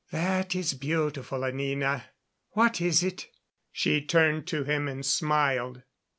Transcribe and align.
"That 0.09 0.55
is 0.55 0.73
beautiful, 0.73 1.43
Anina. 1.43 2.05
What 2.53 2.81
is 2.81 3.03
it?" 3.03 3.27
She 3.71 4.01
turned 4.01 4.47
to 4.47 4.63
him 4.63 4.87
and 4.87 5.05
smiled. 5.05 5.83